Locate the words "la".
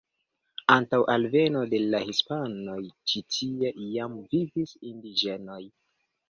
1.95-1.99